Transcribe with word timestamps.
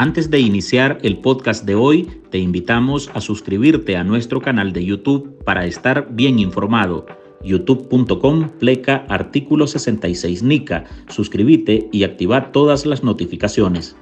Antes 0.00 0.30
de 0.30 0.38
iniciar 0.38 0.98
el 1.02 1.18
podcast 1.18 1.64
de 1.64 1.74
hoy, 1.74 2.04
te 2.30 2.38
invitamos 2.38 3.10
a 3.16 3.20
suscribirte 3.20 3.96
a 3.96 4.04
nuestro 4.04 4.40
canal 4.40 4.72
de 4.72 4.84
YouTube 4.84 5.42
para 5.44 5.64
estar 5.64 6.06
bien 6.10 6.38
informado. 6.38 7.04
youtube.com 7.42 8.48
pleca 8.60 9.04
artículo 9.08 9.66
66 9.66 10.44
NICA. 10.44 10.84
Suscríbete 11.08 11.88
y 11.90 12.04
activa 12.04 12.52
todas 12.52 12.86
las 12.86 13.02
notificaciones. 13.02 13.96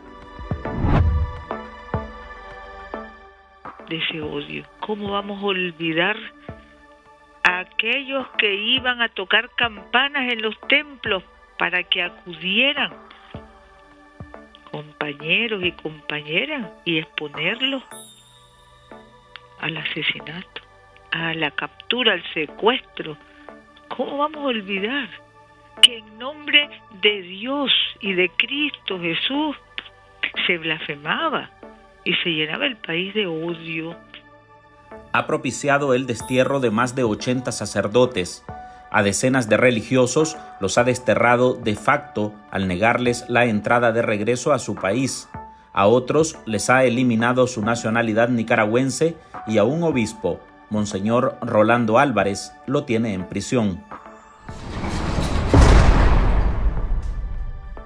De 3.88 3.96
ese 3.96 4.20
odio, 4.20 4.64
¿cómo 4.80 5.12
vamos 5.12 5.42
a 5.42 5.46
olvidar 5.46 6.18
a 7.42 7.60
aquellos 7.60 8.26
que 8.36 8.54
iban 8.54 9.00
a 9.00 9.08
tocar 9.08 9.48
campanas 9.56 10.30
en 10.30 10.42
los 10.42 10.60
templos 10.68 11.22
para 11.58 11.82
que 11.84 12.02
acudieran 12.02 12.92
compañeros 14.76 15.64
y 15.64 15.72
compañeras 15.72 16.70
y 16.84 16.98
exponerlos 16.98 17.82
al 19.58 19.74
asesinato, 19.78 20.60
a 21.12 21.32
la 21.32 21.50
captura, 21.50 22.12
al 22.12 22.22
secuestro. 22.34 23.16
¿Cómo 23.88 24.18
vamos 24.18 24.36
a 24.44 24.48
olvidar 24.48 25.08
que 25.80 25.98
en 25.98 26.18
nombre 26.18 26.68
de 27.00 27.22
Dios 27.22 27.72
y 28.00 28.12
de 28.12 28.28
Cristo 28.36 29.00
Jesús 29.00 29.56
se 30.46 30.58
blasfemaba 30.58 31.48
y 32.04 32.12
se 32.16 32.28
llenaba 32.28 32.66
el 32.66 32.76
país 32.76 33.14
de 33.14 33.26
odio? 33.26 33.96
Ha 35.14 35.26
propiciado 35.26 35.94
el 35.94 36.06
destierro 36.06 36.60
de 36.60 36.70
más 36.70 36.94
de 36.94 37.04
80 37.04 37.50
sacerdotes, 37.50 38.44
a 38.90 39.02
decenas 39.02 39.48
de 39.48 39.56
religiosos 39.56 40.36
los 40.60 40.78
ha 40.78 40.84
desterrado 40.84 41.54
de 41.54 41.74
facto 41.74 42.32
al 42.50 42.68
negarles 42.68 43.24
la 43.28 43.44
entrada 43.44 43.92
de 43.92 44.02
regreso 44.02 44.52
a 44.52 44.58
su 44.58 44.74
país. 44.74 45.28
A 45.72 45.86
otros 45.86 46.38
les 46.46 46.70
ha 46.70 46.84
eliminado 46.84 47.46
su 47.46 47.62
nacionalidad 47.62 48.28
nicaragüense 48.28 49.16
y 49.46 49.58
a 49.58 49.64
un 49.64 49.82
obispo, 49.82 50.40
Monseñor 50.70 51.36
Rolando 51.42 51.98
Álvarez, 51.98 52.52
lo 52.66 52.84
tiene 52.84 53.12
en 53.12 53.28
prisión. 53.28 53.84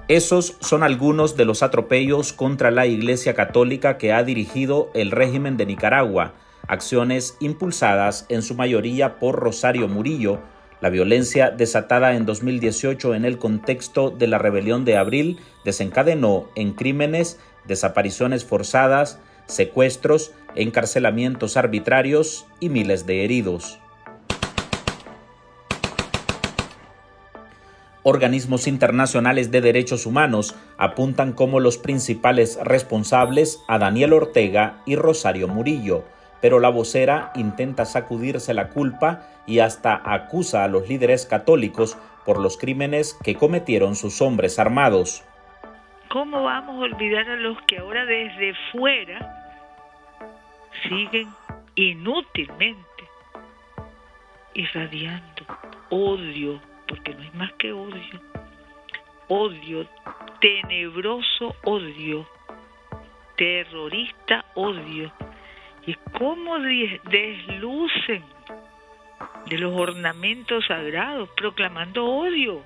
Esos 0.07 0.57
son 0.59 0.83
algunos 0.83 1.37
de 1.37 1.45
los 1.45 1.63
atropellos 1.63 2.33
contra 2.33 2.69
la 2.69 2.85
Iglesia 2.85 3.33
Católica 3.33 3.97
que 3.97 4.11
ha 4.11 4.23
dirigido 4.23 4.89
el 4.93 5.09
régimen 5.09 5.55
de 5.55 5.65
Nicaragua, 5.65 6.33
acciones 6.67 7.37
impulsadas 7.39 8.25
en 8.27 8.41
su 8.41 8.55
mayoría 8.55 9.19
por 9.19 9.39
Rosario 9.39 9.87
Murillo, 9.87 10.39
la 10.81 10.89
violencia 10.89 11.51
desatada 11.51 12.15
en 12.15 12.25
2018 12.25 13.13
en 13.13 13.23
el 13.23 13.37
contexto 13.37 14.09
de 14.09 14.27
la 14.27 14.39
rebelión 14.39 14.83
de 14.83 14.97
abril 14.97 15.39
desencadenó 15.63 16.49
en 16.55 16.73
crímenes, 16.73 17.39
desapariciones 17.65 18.43
forzadas, 18.43 19.19
secuestros, 19.45 20.33
encarcelamientos 20.55 21.55
arbitrarios 21.55 22.47
y 22.59 22.69
miles 22.69 23.05
de 23.05 23.23
heridos. 23.23 23.79
Organismos 28.03 28.65
internacionales 28.65 29.51
de 29.51 29.61
derechos 29.61 30.07
humanos 30.07 30.55
apuntan 30.79 31.33
como 31.33 31.59
los 31.59 31.77
principales 31.77 32.57
responsables 32.63 33.59
a 33.67 33.77
Daniel 33.77 34.13
Ortega 34.13 34.81
y 34.87 34.95
Rosario 34.95 35.47
Murillo, 35.47 36.03
pero 36.41 36.59
la 36.59 36.69
vocera 36.69 37.31
intenta 37.35 37.85
sacudirse 37.85 38.53
la 38.53 38.69
culpa 38.69 39.27
y 39.45 39.59
hasta 39.59 40.01
acusa 40.03 40.63
a 40.63 40.67
los 40.67 40.89
líderes 40.89 41.25
católicos 41.25 41.97
por 42.25 42.39
los 42.39 42.57
crímenes 42.57 43.17
que 43.23 43.35
cometieron 43.35 43.95
sus 43.95 44.21
hombres 44.21 44.59
armados. 44.59 45.23
¿Cómo 46.09 46.43
vamos 46.43 46.75
a 46.75 46.93
olvidar 46.93 47.29
a 47.29 47.35
los 47.35 47.57
que 47.63 47.77
ahora 47.77 48.05
desde 48.05 48.53
fuera 48.71 49.55
siguen 50.87 51.29
inútilmente 51.75 52.81
irradiando 54.53 55.45
odio, 55.89 56.61
porque 56.87 57.13
no 57.13 57.21
hay 57.21 57.31
más 57.33 57.51
que 57.53 57.71
odio, 57.71 58.21
odio, 59.27 59.87
tenebroso 60.39 61.55
odio, 61.63 62.27
terrorista 63.35 64.45
odio, 64.55 65.11
y 65.85 65.95
cómo 66.17 66.57
deslucen 66.59 68.23
de 69.49 69.57
los 69.57 69.73
ornamentos 69.73 70.65
sagrados, 70.67 71.29
proclamando 71.35 72.05
odio. 72.05 72.61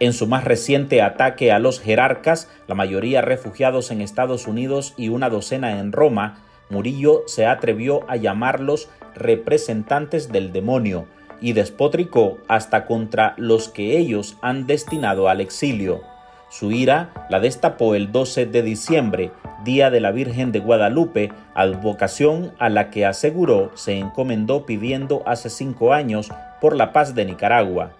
En 0.00 0.12
su 0.12 0.26
más 0.26 0.44
reciente 0.44 1.02
ataque 1.02 1.52
a 1.52 1.58
los 1.58 1.80
jerarcas, 1.80 2.50
la 2.66 2.74
mayoría 2.74 3.20
refugiados 3.20 3.90
en 3.90 4.00
Estados 4.00 4.46
Unidos 4.46 4.94
y 4.96 5.08
una 5.08 5.28
docena 5.28 5.78
en 5.78 5.92
Roma, 5.92 6.38
Murillo 6.70 7.22
se 7.26 7.46
atrevió 7.46 8.08
a 8.08 8.16
llamarlos 8.16 8.88
representantes 9.14 10.32
del 10.32 10.52
demonio 10.52 11.06
y 11.40 11.52
despotricó 11.52 12.38
hasta 12.48 12.86
contra 12.86 13.34
los 13.36 13.68
que 13.68 13.98
ellos 13.98 14.38
han 14.40 14.66
destinado 14.66 15.28
al 15.28 15.40
exilio. 15.40 16.02
Su 16.52 16.70
ira 16.70 17.08
la 17.30 17.40
destapó 17.40 17.94
el 17.94 18.12
12 18.12 18.44
de 18.44 18.62
diciembre, 18.62 19.30
Día 19.64 19.88
de 19.88 20.00
la 20.02 20.12
Virgen 20.12 20.52
de 20.52 20.58
Guadalupe, 20.58 21.32
advocación 21.54 22.52
a 22.58 22.68
la 22.68 22.90
que 22.90 23.06
aseguró 23.06 23.70
se 23.74 23.98
encomendó 23.98 24.66
pidiendo 24.66 25.22
hace 25.24 25.48
cinco 25.48 25.94
años 25.94 26.30
por 26.60 26.76
la 26.76 26.92
paz 26.92 27.14
de 27.14 27.24
Nicaragua. 27.24 27.92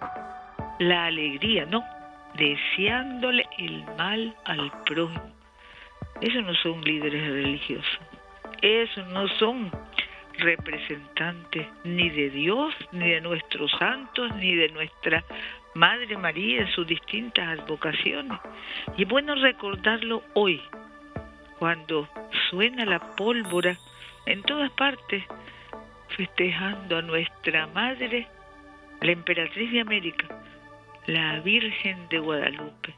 La 0.81 1.07
alegría, 1.07 1.65
no, 1.65 1.83
deseándole 2.35 3.47
el 3.57 3.85
mal 3.97 4.37
al 4.45 4.71
prójimo. 4.85 5.33
Esos 6.21 6.45
no 6.45 6.53
son 6.57 6.83
líderes 6.83 7.27
religiosos, 7.33 8.01
esos 8.61 9.07
no 9.09 9.29
son 9.39 9.73
representantes 10.37 11.69
ni 11.85 12.11
de 12.11 12.29
Dios, 12.29 12.75
ni 12.93 13.13
de 13.13 13.23
nuestros 13.23 13.71
santos, 13.79 14.31
ni 14.37 14.55
de 14.55 14.69
nuestra 14.69 15.25
Madre 15.75 16.17
María 16.17 16.63
en 16.63 16.73
sus 16.73 16.87
distintas 16.87 17.59
advocaciones. 17.59 18.39
Y 18.97 19.05
bueno 19.05 19.35
recordarlo 19.35 20.23
hoy, 20.35 20.61
cuando 21.59 22.09
suena 22.51 22.85
la 22.85 22.99
pólvora 23.17 23.77
en 24.27 24.43
todas 24.43 24.71
partes, 24.73 25.25
festejando 26.17 26.99
a 26.99 27.03
nuestra 27.03 27.67
Madre, 27.69 28.27
la 29.01 29.13
Emperatriz 29.13 29.73
de 29.73 29.81
América, 29.81 30.27
la 31.07 31.41
Virgen 31.41 32.09
de 32.09 32.19
Guadalupe 32.19 32.95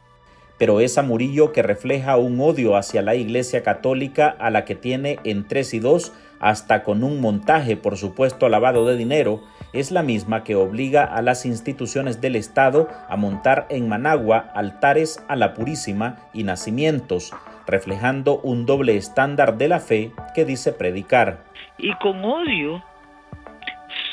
pero 0.59 0.81
es 0.81 0.99
a 0.99 1.03
Murillo 1.03 1.53
que 1.53 1.63
refleja 1.63 2.17
un 2.17 2.41
odio 2.41 2.77
hacia 2.77 3.03
la 3.03 3.15
Iglesia 3.15 3.63
Católica 3.63 4.29
a 4.39 4.51
la 4.51 4.65
que 4.65 4.75
tiene 4.75 5.19
en 5.25 5.47
tres 5.47 5.75
y 5.75 5.81
dos, 5.81 6.13
hasta 6.45 6.83
con 6.83 7.05
un 7.05 7.23
montaje, 7.23 7.75
por 7.75 7.97
supuesto, 7.97 8.51
lavado 8.51 8.85
de 8.85 8.99
dinero, 8.99 9.43
es 9.73 9.91
la 9.91 10.03
misma 10.03 10.45
que 10.45 10.57
obliga 10.57 11.03
a 11.03 11.23
las 11.23 11.47
instituciones 11.47 12.21
del 12.21 12.37
Estado 12.37 12.87
a 13.09 13.17
montar 13.17 13.67
en 13.71 13.89
Managua 13.89 14.51
altares 14.55 15.25
a 15.27 15.37
la 15.37 15.55
Purísima 15.55 16.19
y 16.35 16.45
nacimientos, 16.45 17.33
reflejando 17.67 18.41
un 18.41 18.67
doble 18.67 18.99
estándar 18.99 19.57
de 19.57 19.69
la 19.69 19.81
fe 19.81 20.11
que 20.35 20.45
dice 20.45 20.75
predicar. 20.75 21.43
Y 21.79 21.95
con 21.95 22.23
odio 22.23 22.85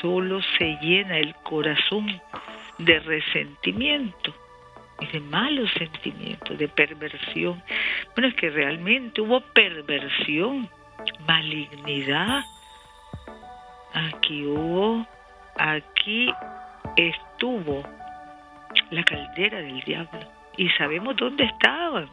solo 0.01 0.39
se 0.57 0.77
llena 0.81 1.17
el 1.17 1.35
corazón 1.43 2.21
de 2.77 2.97
resentimiento 2.99 4.33
y 5.01 5.07
de 5.07 5.19
malos 5.19 5.69
sentimientos, 5.77 6.57
de 6.57 6.69
perversión. 6.69 7.61
Bueno, 8.15 8.29
es 8.29 8.35
que 8.35 8.49
realmente 8.49 9.19
hubo 9.19 9.41
perversión, 9.41 10.69
malignidad. 11.27 12.43
Aquí 13.93 14.45
hubo, 14.45 15.05
aquí 15.57 16.31
estuvo 16.95 17.83
la 18.89 19.03
caldera 19.03 19.59
del 19.59 19.81
diablo 19.81 20.19
y 20.57 20.69
sabemos 20.69 21.15
dónde 21.17 21.45
estaban. 21.45 22.09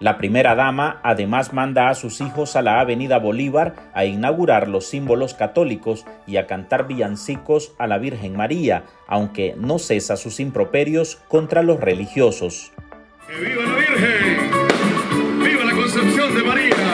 La 0.00 0.16
primera 0.16 0.54
dama 0.54 0.98
además 1.02 1.52
manda 1.52 1.90
a 1.90 1.94
sus 1.94 2.22
hijos 2.22 2.56
a 2.56 2.62
la 2.62 2.80
Avenida 2.80 3.18
Bolívar 3.18 3.74
a 3.92 4.06
inaugurar 4.06 4.66
los 4.66 4.86
símbolos 4.86 5.34
católicos 5.34 6.06
y 6.26 6.38
a 6.38 6.46
cantar 6.46 6.86
villancicos 6.86 7.74
a 7.78 7.86
la 7.86 7.98
Virgen 7.98 8.34
María, 8.34 8.84
aunque 9.06 9.54
no 9.58 9.78
cesa 9.78 10.16
sus 10.16 10.40
improperios 10.40 11.16
contra 11.28 11.62
los 11.62 11.80
religiosos. 11.80 12.72
viva 13.28 13.62
la 13.62 13.74
Virgen! 13.76 14.50
¡Viva 15.44 15.64
la 15.64 15.72
Concepción 15.72 16.34
de 16.34 16.42
María! 16.44 16.89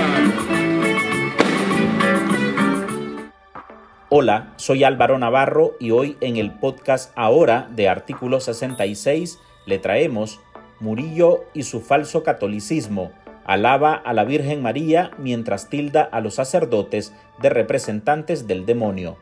Hola, 4.19 4.55
soy 4.57 4.83
Álvaro 4.83 5.19
Navarro 5.19 5.77
y 5.79 5.91
hoy 5.91 6.17
en 6.23 6.39
el 6.39 6.51
podcast 6.51 7.13
Ahora 7.17 7.69
de 7.77 7.91
Artículo 7.91 8.41
66 8.41 9.39
le 9.67 9.79
traemos 9.79 10.41
Murillo 10.81 11.45
y 11.53 11.65
su 11.65 11.83
falso 11.83 12.23
catolicismo, 12.23 13.13
alaba 13.45 13.93
a 13.93 14.15
la 14.15 14.25
Virgen 14.25 14.63
María 14.63 15.11
mientras 15.19 15.69
tilda 15.69 16.01
a 16.01 16.23
los 16.23 16.37
sacerdotes 16.37 17.13
de 17.43 17.51
representantes 17.51 18.47
del 18.47 18.65
demonio. 18.65 19.19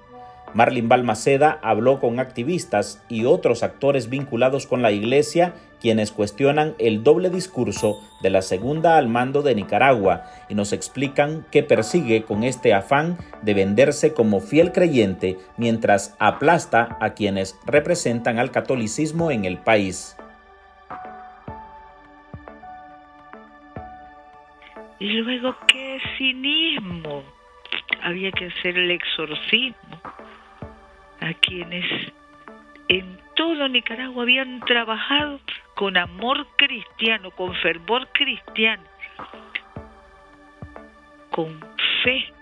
Marlin 0.54 0.88
Balmaceda 0.88 1.58
habló 1.60 1.98
con 1.98 2.20
activistas 2.20 3.02
y 3.08 3.24
otros 3.24 3.64
actores 3.64 4.08
vinculados 4.08 4.68
con 4.68 4.80
la 4.80 4.92
iglesia 4.92 5.54
quienes 5.84 6.12
cuestionan 6.12 6.74
el 6.78 7.04
doble 7.04 7.28
discurso 7.28 8.00
de 8.22 8.30
la 8.30 8.40
segunda 8.40 8.96
al 8.96 9.06
mando 9.06 9.42
de 9.42 9.54
Nicaragua 9.54 10.22
y 10.48 10.54
nos 10.54 10.72
explican 10.72 11.44
qué 11.52 11.62
persigue 11.62 12.22
con 12.22 12.42
este 12.42 12.72
afán 12.72 13.18
de 13.42 13.52
venderse 13.52 14.14
como 14.14 14.40
fiel 14.40 14.72
creyente 14.72 15.36
mientras 15.58 16.16
aplasta 16.18 16.96
a 17.02 17.12
quienes 17.12 17.60
representan 17.66 18.38
al 18.38 18.50
catolicismo 18.50 19.30
en 19.30 19.44
el 19.44 19.58
país. 19.58 20.16
Y 25.00 25.08
luego, 25.08 25.54
qué 25.68 26.00
cinismo. 26.16 27.24
Había 28.02 28.32
que 28.32 28.46
hacer 28.46 28.78
el 28.78 28.90
exorcismo 28.90 30.00
a 31.20 31.34
quienes 31.34 31.84
en 32.88 33.18
todo 33.34 33.68
Nicaragua 33.68 34.22
habían 34.22 34.60
trabajado 34.60 35.40
con 35.74 35.96
amor 35.96 36.46
cristiano, 36.56 37.30
con 37.36 37.54
fervor 37.56 38.08
cristiano, 38.12 38.82
con 41.30 41.60
fe. 42.04 42.32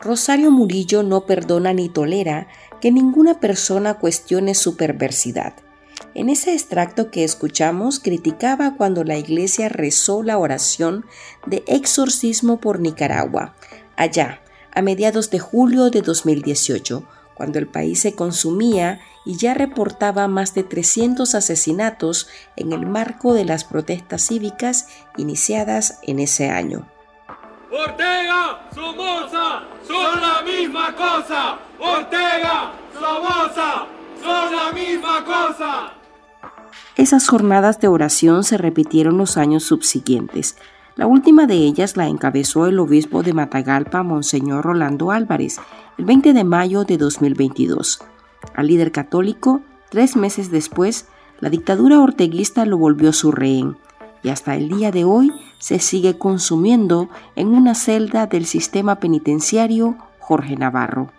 Rosario 0.00 0.50
Murillo 0.50 1.02
no 1.02 1.26
perdona 1.26 1.72
ni 1.72 1.88
tolera 1.88 2.48
que 2.80 2.90
ninguna 2.90 3.40
persona 3.40 3.94
cuestione 3.94 4.54
su 4.54 4.76
perversidad. 4.76 5.54
En 6.14 6.28
ese 6.28 6.52
extracto 6.52 7.10
que 7.10 7.24
escuchamos 7.24 8.00
criticaba 8.00 8.76
cuando 8.76 9.04
la 9.04 9.16
iglesia 9.16 9.68
rezó 9.68 10.22
la 10.22 10.38
oración 10.38 11.04
de 11.46 11.64
exorcismo 11.66 12.60
por 12.60 12.80
Nicaragua, 12.80 13.54
allá, 13.96 14.40
a 14.72 14.82
mediados 14.82 15.30
de 15.30 15.38
julio 15.38 15.90
de 15.90 16.02
2018, 16.02 17.06
cuando 17.34 17.58
el 17.58 17.66
país 17.66 18.00
se 18.00 18.14
consumía 18.14 19.00
y 19.24 19.36
ya 19.36 19.54
reportaba 19.54 20.28
más 20.28 20.54
de 20.54 20.64
300 20.64 21.34
asesinatos 21.34 22.28
en 22.56 22.72
el 22.72 22.86
marco 22.86 23.34
de 23.34 23.44
las 23.44 23.64
protestas 23.64 24.26
cívicas 24.26 24.88
iniciadas 25.16 25.98
en 26.02 26.20
ese 26.20 26.50
año. 26.50 26.86
Ortega, 27.70 28.68
Somoza, 28.74 29.64
son 29.86 30.20
la 30.20 30.42
misma 30.42 30.94
cosa. 30.94 31.58
Ortega, 31.80 32.72
Somoza, 32.92 33.86
son 34.22 34.56
la 34.56 34.72
misma 34.72 35.24
cosa. 35.24 35.92
Esas 36.96 37.26
jornadas 37.26 37.80
de 37.80 37.88
oración 37.88 38.44
se 38.44 38.56
repitieron 38.56 39.18
los 39.18 39.36
años 39.36 39.64
subsiguientes. 39.64 40.56
La 40.94 41.08
última 41.08 41.46
de 41.46 41.56
ellas 41.56 41.96
la 41.96 42.06
encabezó 42.06 42.66
el 42.66 42.78
obispo 42.78 43.24
de 43.24 43.32
Matagalpa, 43.32 44.04
Monseñor 44.04 44.64
Rolando 44.64 45.10
Álvarez, 45.10 45.58
el 45.98 46.04
20 46.04 46.32
de 46.32 46.44
mayo 46.44 46.84
de 46.84 46.98
2022. 46.98 48.00
Al 48.54 48.66
líder 48.66 48.92
católico, 48.92 49.60
tres 49.90 50.16
meses 50.16 50.50
después, 50.50 51.06
la 51.40 51.50
dictadura 51.50 52.00
orteguista 52.00 52.64
lo 52.64 52.78
volvió 52.78 53.12
su 53.12 53.32
rehén 53.32 53.76
y 54.22 54.30
hasta 54.30 54.56
el 54.56 54.68
día 54.68 54.90
de 54.90 55.04
hoy 55.04 55.30
se 55.58 55.78
sigue 55.78 56.18
consumiendo 56.18 57.08
en 57.36 57.48
una 57.48 57.74
celda 57.74 58.26
del 58.26 58.46
sistema 58.46 58.96
penitenciario 58.96 59.96
Jorge 60.18 60.56
Navarro. 60.56 61.10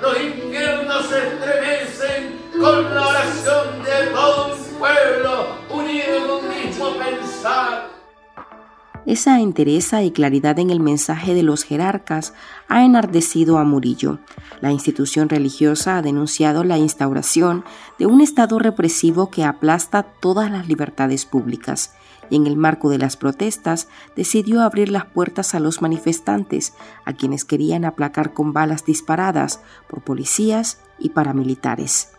Los 0.00 0.20
infiernos 0.20 1.06
se 1.06 1.18
estremecen 1.18 2.38
con 2.60 2.94
la 2.94 3.08
oración 3.08 3.82
de 3.84 4.10
todo 4.12 4.54
un 4.54 4.78
pueblo 4.78 5.46
unido 5.70 6.16
en 6.16 6.30
un 6.30 6.48
mismo 6.48 6.86
pensar. 6.96 7.88
Esa 9.06 9.40
entereza 9.40 10.02
y 10.02 10.10
claridad 10.10 10.58
en 10.58 10.70
el 10.70 10.80
mensaje 10.80 11.32
de 11.32 11.42
los 11.42 11.64
jerarcas 11.64 12.34
ha 12.68 12.84
enardecido 12.84 13.56
a 13.56 13.64
Murillo. 13.64 14.18
La 14.60 14.70
institución 14.70 15.30
religiosa 15.30 15.96
ha 15.96 16.02
denunciado 16.02 16.62
la 16.62 16.76
instauración 16.76 17.64
de 17.98 18.06
un 18.06 18.20
Estado 18.20 18.58
represivo 18.58 19.30
que 19.30 19.44
aplasta 19.44 20.02
todas 20.02 20.50
las 20.50 20.68
libertades 20.68 21.24
públicas 21.24 21.94
y 22.30 22.36
en 22.36 22.46
el 22.46 22.56
marco 22.56 22.90
de 22.90 22.98
las 22.98 23.16
protestas 23.16 23.88
decidió 24.16 24.62
abrir 24.62 24.88
las 24.88 25.06
puertas 25.06 25.54
a 25.54 25.60
los 25.60 25.82
manifestantes, 25.82 26.74
a 27.04 27.12
quienes 27.12 27.44
querían 27.44 27.84
aplacar 27.84 28.32
con 28.32 28.52
balas 28.52 28.84
disparadas 28.84 29.60
por 29.88 30.02
policías 30.02 30.78
y 30.98 31.10
paramilitares. 31.10 32.10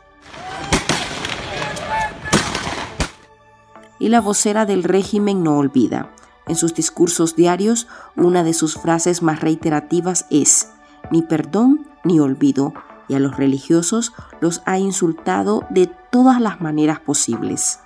Y 3.99 4.09
la 4.09 4.21
vocera 4.21 4.65
del 4.65 4.83
régimen 4.83 5.43
no 5.43 5.57
olvida. 5.57 6.13
En 6.47 6.55
sus 6.55 6.73
discursos 6.73 7.35
diarios, 7.35 7.87
una 8.15 8.43
de 8.43 8.53
sus 8.53 8.75
frases 8.75 9.21
más 9.21 9.41
reiterativas 9.41 10.25
es, 10.31 10.71
ni 11.11 11.21
perdón 11.21 11.87
ni 12.03 12.19
olvido, 12.19 12.73
y 13.09 13.15
a 13.15 13.19
los 13.19 13.35
religiosos 13.35 14.13
los 14.39 14.61
ha 14.65 14.79
insultado 14.79 15.65
de 15.69 15.87
todas 16.11 16.39
las 16.39 16.61
maneras 16.61 16.99
posibles. 16.99 17.79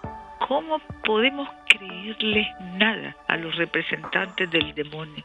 ¿Cómo 0.48 0.80
podemos 1.06 1.48
creerles 1.70 2.48
nada 2.74 3.16
a 3.30 3.38
los 3.38 3.56
representantes 3.56 4.52
del 4.52 4.76
demonio? 4.76 5.24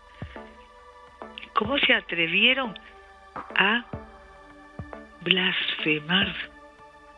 ¿Cómo 1.55 1.77
se 1.79 1.93
atrevieron 1.93 2.73
a 3.57 3.85
blasfemar? 5.23 6.33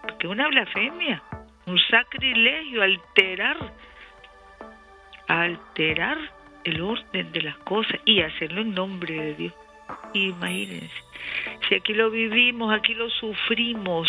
Porque 0.01 0.29
una 0.29 0.49
blasfemia, 0.49 1.23
un 1.67 1.79
sacrilegio, 1.91 2.83
alterar, 2.83 3.59
alterar 5.29 6.19
el 6.65 6.81
orden 6.81 7.33
de 7.33 7.43
las 7.43 7.59
cosas 7.59 8.01
y 8.07 8.23
hacerlo 8.23 8.63
en 8.63 8.75
nombre 8.75 9.15
de 9.15 9.35
Dios. 9.35 9.55
Imagínense, 10.15 10.91
si 11.69 11.75
aquí 11.75 11.93
lo 11.93 12.11
vivimos, 12.11 12.73
aquí 12.73 12.95
lo 12.95 13.11
sufrimos. 13.11 14.09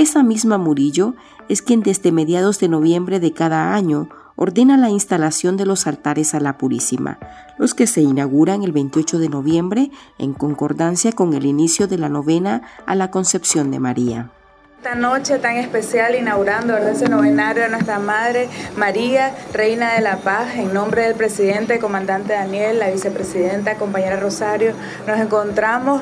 Esa 0.00 0.22
misma 0.22 0.56
Murillo 0.56 1.14
es 1.50 1.60
quien 1.60 1.82
desde 1.82 2.10
mediados 2.10 2.58
de 2.58 2.70
noviembre 2.70 3.20
de 3.20 3.34
cada 3.34 3.74
año 3.74 4.08
ordena 4.34 4.78
la 4.78 4.88
instalación 4.88 5.58
de 5.58 5.66
los 5.66 5.86
altares 5.86 6.32
a 6.32 6.40
la 6.40 6.56
Purísima, 6.56 7.18
los 7.58 7.74
que 7.74 7.86
se 7.86 8.00
inauguran 8.00 8.62
el 8.62 8.72
28 8.72 9.18
de 9.18 9.28
noviembre 9.28 9.90
en 10.16 10.32
concordancia 10.32 11.12
con 11.12 11.34
el 11.34 11.44
inicio 11.44 11.86
de 11.86 11.98
la 11.98 12.08
novena 12.08 12.62
a 12.86 12.94
la 12.94 13.10
Concepción 13.10 13.70
de 13.70 13.78
María. 13.78 14.30
Esta 14.78 14.94
noche 14.94 15.38
tan 15.38 15.56
especial 15.58 16.14
inaugurando 16.14 16.74
ese 16.78 17.06
novenario 17.10 17.64
de 17.64 17.68
nuestra 17.68 17.98
Madre 17.98 18.48
María, 18.78 19.34
Reina 19.52 19.92
de 19.92 20.00
la 20.00 20.16
Paz, 20.16 20.54
en 20.56 20.72
nombre 20.72 21.02
del 21.02 21.14
presidente, 21.14 21.78
comandante 21.78 22.32
Daniel, 22.32 22.78
la 22.78 22.88
vicepresidenta, 22.88 23.74
compañera 23.74 24.18
Rosario, 24.18 24.72
nos 25.06 25.20
encontramos 25.20 26.00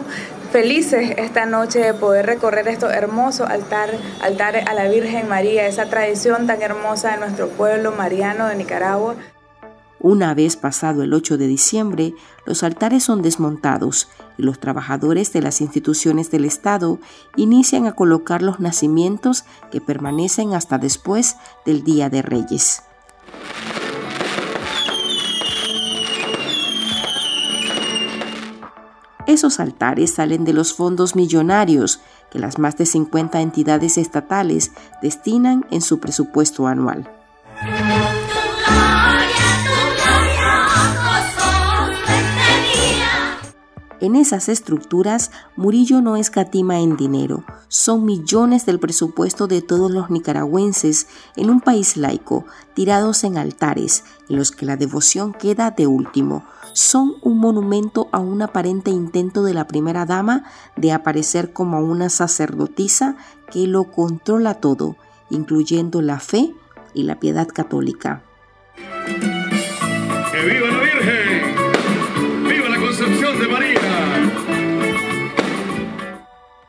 felices 0.51 1.15
esta 1.19 1.47
noche 1.47 1.81
de 1.81 1.95
poder 1.95 2.27
recorrer 2.27 2.69
estos 2.69 2.93
hermosos 2.93 3.49
altares, 3.49 4.01
altares 4.21 4.67
a 4.67 4.75
la 4.75 4.89
Virgen 4.89 5.29
María, 5.29 5.67
esa 5.67 5.87
tradición 5.87 6.47
tan 6.47 6.63
hermosa 6.63 7.13
de 7.13 7.19
nuestro 7.19 7.49
pueblo 7.49 7.93
mariano 7.93 8.47
de 8.47 8.57
Nicaragua. 8.57 9.17
Una 10.01 10.33
vez 10.33 10.57
pasado 10.57 11.03
el 11.03 11.13
8 11.13 11.39
de 11.39 11.49
diciembre, 11.49 12.15
los 12.47 12.63
altares 12.63 13.03
son 13.03 13.21
desmontados 13.21 14.09
y 14.37 14.43
los 14.43 14.61
trabajadores 14.61 15.33
de 15.33 15.43
las 15.43 15.61
instituciones 15.61 16.31
del 16.31 16.45
Estado 16.45 17.01
inician 17.35 17.87
a 17.87 17.93
colocar 17.93 18.41
los 18.41 18.61
nacimientos 18.61 19.45
que 19.73 19.81
permanecen 19.81 20.55
hasta 20.55 20.79
después 20.79 21.37
del 21.67 21.83
Día 21.83 22.11
de 22.11 22.23
Reyes. 22.23 22.83
Esos 29.29 29.61
altares 29.61 30.15
salen 30.15 30.45
de 30.45 30.55
los 30.55 30.73
fondos 30.73 31.15
millonarios 31.15 32.01
que 32.31 32.39
las 32.39 32.59
más 32.59 32.79
de 32.79 32.87
50 32.87 33.43
entidades 33.43 33.99
estatales 33.99 34.73
destinan 35.03 35.67
en 35.71 35.83
su 35.83 36.01
presupuesto 36.01 36.67
anual. 36.67 37.07
En 44.01 44.17
esas 44.17 44.49
estructuras, 44.49 45.31
Murillo 45.57 46.01
no 46.01 46.17
escatima 46.17 46.79
en 46.79 46.97
dinero. 46.97 47.45
Son 47.69 48.07
millones 48.07 48.65
del 48.65 48.81
presupuesto 48.81 49.47
de 49.47 49.61
todos 49.61 49.91
los 49.91 50.09
nicaragüenses 50.09 51.07
en 51.37 51.51
un 51.51 51.61
país 51.61 51.99
laico, 51.99 52.47
tirados 52.73 53.25
en 53.25 53.37
altares, 53.37 54.05
en 54.31 54.37
los 54.37 54.53
que 54.53 54.65
la 54.65 54.77
devoción 54.77 55.35
queda 55.35 55.71
de 55.73 55.87
último. 55.87 56.45
Son 56.73 57.17
un 57.23 57.39
monumento 57.39 58.09
a 58.13 58.19
un 58.19 58.43
aparente 58.43 58.91
intento 58.91 59.43
de 59.43 59.55
la 59.55 59.67
primera 59.67 60.07
dama 60.07 60.45
de 60.77 60.93
aparecer 60.93 61.53
como 61.53 61.81
una 61.81 62.09
sacerdotisa 62.09 63.17
que 63.51 63.67
lo 63.67 63.85
controla 63.85 64.55
todo, 64.55 64.97
incluyendo 65.31 66.03
la 66.03 66.21
fe 66.21 66.55
y 66.95 67.03
la 67.05 67.19
piedad 67.19 67.49
católica. 67.49 68.23
¡Que 68.77 70.45
viva 70.45 70.69
la 70.69 70.81
Virgen! 70.81 71.55
¡Viva 72.45 72.69
la 72.69 72.79
Concepción 72.79 73.41
de 73.41 73.49
María! 73.49 73.81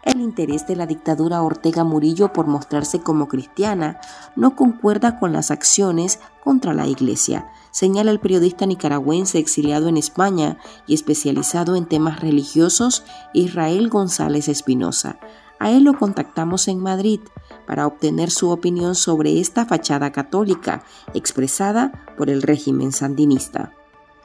El 0.04 0.22
interés 0.22 0.66
de 0.66 0.76
la 0.76 0.88
dictadura 0.88 1.42
Ortega 1.42 1.84
Murillo 1.84 2.34
por 2.34 2.48
mostrarse 2.48 3.02
como 3.02 3.28
cristiana 3.28 4.00
no 4.36 4.56
concuerda 4.56 5.20
con 5.20 5.34
las 5.34 5.52
acciones 5.52 6.20
contra 6.44 6.74
la 6.74 6.88
Iglesia, 6.88 7.52
señala 7.80 8.12
el 8.12 8.20
periodista 8.20 8.66
nicaragüense 8.66 9.40
exiliado 9.40 9.88
en 9.88 9.96
España 9.96 10.58
y 10.86 10.94
especializado 10.94 11.78
en 11.78 11.86
temas 11.86 12.20
religiosos 12.20 13.06
Israel 13.34 13.88
González 13.88 14.50
Espinosa. 14.50 15.18
A 15.60 15.72
él 15.72 15.86
lo 15.86 15.94
contactamos 15.94 16.68
en 16.68 16.80
Madrid 16.80 17.22
para 17.66 17.88
obtener 17.88 18.32
su 18.32 18.50
opinión 18.50 18.96
sobre 18.96 19.40
esta 19.40 19.66
fachada 19.66 20.12
católica 20.12 20.84
expresada 21.14 22.06
por 22.18 22.30
el 22.30 22.42
régimen 22.42 22.92
sandinista. 22.92 23.72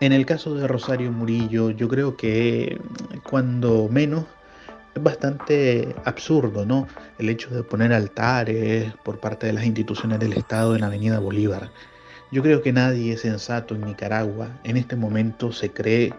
En 0.00 0.12
el 0.12 0.26
caso 0.26 0.56
de 0.56 0.66
Rosario 0.66 1.12
Murillo, 1.12 1.70
yo 1.70 1.86
creo 1.86 2.16
que 2.16 2.80
cuando 3.22 3.88
menos 3.88 4.24
es 4.96 5.00
bastante 5.00 5.94
absurdo, 6.04 6.66
¿no? 6.66 6.88
El 7.18 7.28
hecho 7.28 7.54
de 7.54 7.62
poner 7.62 7.92
altares 7.92 8.92
por 9.04 9.20
parte 9.20 9.46
de 9.46 9.52
las 9.52 9.64
instituciones 9.64 10.18
del 10.18 10.32
Estado 10.32 10.74
en 10.74 10.82
Avenida 10.82 11.20
Bolívar. 11.20 11.70
Yo 12.34 12.42
creo 12.42 12.62
que 12.62 12.72
nadie 12.72 13.16
sensato 13.16 13.76
en 13.76 13.82
Nicaragua 13.82 14.48
en 14.64 14.76
este 14.76 14.96
momento 14.96 15.52
se 15.52 15.70
cree 15.70 16.12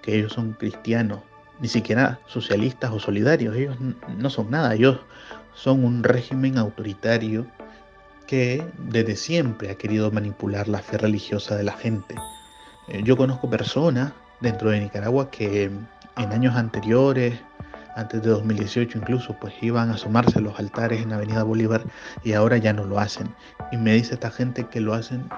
que 0.00 0.16
ellos 0.16 0.32
son 0.32 0.54
cristianos, 0.54 1.20
ni 1.60 1.68
siquiera 1.68 2.20
socialistas 2.26 2.90
o 2.90 2.98
solidarios. 2.98 3.54
Ellos 3.54 3.76
no 4.16 4.30
son 4.30 4.50
nada, 4.50 4.74
ellos 4.74 4.98
son 5.52 5.84
un 5.84 6.04
régimen 6.04 6.56
autoritario 6.56 7.46
que 8.26 8.64
desde 8.78 9.14
siempre 9.14 9.70
ha 9.70 9.74
querido 9.74 10.10
manipular 10.10 10.68
la 10.68 10.78
fe 10.78 10.96
religiosa 10.96 11.54
de 11.54 11.64
la 11.64 11.74
gente. 11.74 12.14
Eh, 12.88 13.02
yo 13.04 13.18
conozco 13.18 13.50
personas 13.50 14.12
dentro 14.40 14.70
de 14.70 14.80
Nicaragua 14.80 15.30
que 15.30 15.64
en 15.64 16.32
años 16.32 16.56
anteriores 16.56 17.38
antes 17.94 18.22
de 18.22 18.30
2018 18.30 18.96
incluso, 18.96 19.36
pues 19.38 19.52
iban 19.60 19.90
a 19.90 19.94
asomarse 19.94 20.40
los 20.40 20.58
altares 20.58 21.02
en 21.02 21.12
Avenida 21.12 21.42
Bolívar 21.42 21.82
y 22.22 22.32
ahora 22.32 22.56
ya 22.56 22.72
no 22.72 22.84
lo 22.84 23.00
hacen. 23.00 23.34
Y 23.72 23.76
me 23.76 23.92
dice 23.92 24.14
esta 24.14 24.30
gente 24.30 24.64
que 24.68 24.80
lo 24.80 24.94
hacen, 24.94 25.28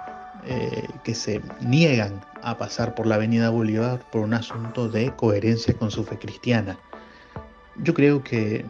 eh, 0.47 0.87
que 1.05 1.15
se 1.15 1.41
niegan 1.61 2.25
a 2.43 2.57
pasar 2.57 2.95
por 2.95 3.07
la 3.07 3.17
Avenida 3.17 3.51
Bolívar 3.51 4.01
por 4.11 4.23
un 4.23 4.35
asunto 4.35 4.89
de 4.89 5.15
coherencia 5.17 5.75
con 5.75 5.91
su 5.91 6.05
fe 6.05 6.19
cristiana. 6.19 6.79
Yo 7.77 7.95
creo 7.95 8.23
que 8.23 8.65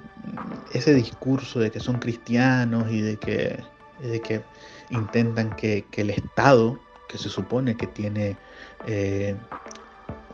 ese 0.73 0.95
discurso 0.95 1.59
de 1.59 1.71
que 1.71 1.81
son 1.81 1.99
cristianos 1.99 2.91
y 2.91 3.01
de 3.01 3.17
que, 3.17 3.61
de 4.03 4.21
que 4.21 4.43
intentan 4.91 5.55
que, 5.57 5.85
el 5.97 6.11
Estado, 6.11 6.79
que 7.09 7.19
se 7.19 7.29
supone 7.29 7.77
que 7.77 7.87
tiene 7.87 8.37
eh, 8.87 9.37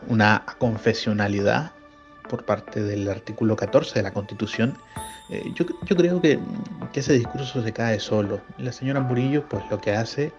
una 0.07 0.45
confesionalidad, 0.59 1.71
por 2.27 2.45
parte 2.45 2.83
del 2.83 3.09
artículo 3.09 3.55
14 3.55 3.95
de 3.95 4.03
la 4.03 4.13
Constitución, 4.13 4.77
eh, 5.29 5.43
yo, 5.55 5.65
creo 5.95 6.21
que, 6.21 6.39
ese 6.93 7.13
discurso 7.13 7.63
se 7.63 7.73
cae 7.73 7.99
solo. 7.99 8.41
La 8.57 8.71
señora 8.71 8.99
Murillo 8.99 9.47
pues 9.47 9.63
lo 9.69 9.79
que 9.79 9.93
hace 9.93 10.31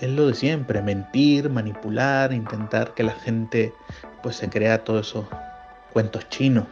es 0.00 0.10
lo 0.10 0.26
de 0.28 0.34
siempre, 0.34 0.82
mentir, 0.82 1.50
manipular, 1.50 2.32
intentar 2.32 2.94
que 2.94 3.02
la 3.02 3.12
gente 3.12 3.74
pues 4.22 4.36
se 4.36 4.48
crea 4.48 4.84
todos 4.84 5.08
esos 5.08 5.26
cuentos 5.92 6.28
chinos. 6.28 6.64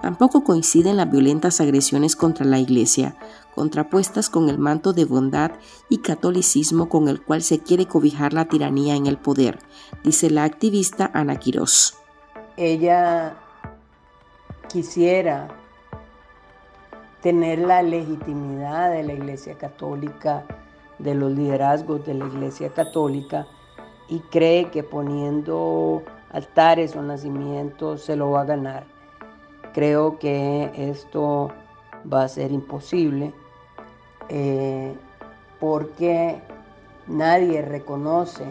Tampoco 0.00 0.42
coinciden 0.42 0.96
las 0.96 1.10
violentas 1.10 1.60
agresiones 1.60 2.16
contra 2.16 2.44
la 2.44 2.58
Iglesia, 2.58 3.14
contrapuestas 3.54 4.30
con 4.30 4.48
el 4.48 4.58
manto 4.58 4.92
de 4.92 5.04
bondad 5.04 5.52
y 5.88 5.98
catolicismo 5.98 6.88
con 6.88 7.08
el 7.08 7.22
cual 7.22 7.42
se 7.42 7.60
quiere 7.60 7.86
cobijar 7.86 8.32
la 8.32 8.46
tiranía 8.46 8.96
en 8.96 9.06
el 9.06 9.16
poder, 9.16 9.58
dice 10.02 10.30
la 10.30 10.44
activista 10.44 11.10
Ana 11.14 11.36
Quirós. 11.36 11.96
Ella 12.56 13.36
quisiera 14.68 15.48
tener 17.20 17.60
la 17.60 17.82
legitimidad 17.82 18.90
de 18.90 19.04
la 19.04 19.12
Iglesia 19.12 19.56
Católica, 19.56 20.44
de 21.02 21.14
los 21.14 21.32
liderazgos 21.32 22.04
de 22.06 22.14
la 22.14 22.26
Iglesia 22.26 22.70
Católica, 22.70 23.46
y 24.08 24.20
cree 24.20 24.70
que 24.70 24.82
poniendo 24.82 26.02
altares 26.32 26.94
o 26.96 27.02
nacimientos 27.02 28.02
se 28.02 28.16
lo 28.16 28.30
va 28.32 28.42
a 28.42 28.44
ganar. 28.44 28.84
Creo 29.72 30.18
que 30.18 30.70
esto 30.76 31.50
va 32.12 32.24
a 32.24 32.28
ser 32.28 32.52
imposible 32.52 33.32
eh, 34.28 34.94
porque 35.60 36.42
nadie 37.06 37.62
reconoce, 37.62 38.44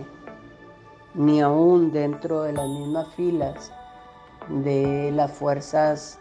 ni 1.14 1.42
aún 1.42 1.92
dentro 1.92 2.44
de 2.44 2.54
las 2.54 2.68
mismas 2.68 3.14
filas 3.16 3.72
de 4.48 5.12
las 5.14 5.32
fuerzas 5.32 6.20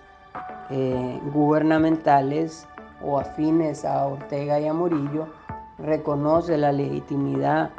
eh, 0.69 1.21
gubernamentales 1.33 2.67
o 3.03 3.19
afines 3.19 3.85
a 3.85 4.07
Ortega 4.07 4.61
y 4.61 4.67
a 4.67 4.75
Murillo, 4.75 5.29
reconoce 5.83 6.57
la 6.57 6.73
legitimidad 6.73 7.71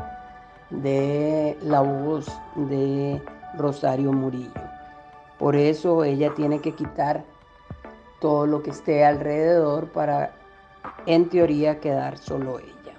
de 0.70 1.58
la 1.62 1.81
voz 1.81 2.27
de 2.55 3.22
Rosario 3.58 4.12
Murillo. 4.12 4.51
Por 5.38 5.55
eso 5.55 6.03
ella 6.03 6.34
tiene 6.36 6.60
que 6.60 6.74
quitar 6.74 7.24
todo 8.20 8.46
lo 8.46 8.62
que 8.62 8.70
esté 8.70 9.03
alrededor 9.03 9.88
para, 9.88 10.31
en 11.05 11.29
teoría, 11.29 11.79
quedar 11.79 12.17
solo 12.17 12.60
ella. 12.60 12.90